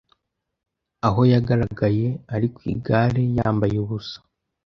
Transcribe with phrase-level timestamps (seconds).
[1.07, 4.17] aho yagaragaye ari ku igare yambaye ubusa,